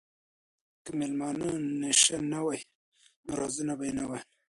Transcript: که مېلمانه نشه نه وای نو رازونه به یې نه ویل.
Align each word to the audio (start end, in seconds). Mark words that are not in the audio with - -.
که 0.83 0.91
مېلمانه 0.99 1.49
نشه 1.81 2.17
نه 2.31 2.39
وای 2.45 2.61
نو 3.25 3.31
رازونه 3.39 3.73
به 3.79 3.83
یې 3.87 3.93
نه 3.99 4.03
ویل. 4.09 4.25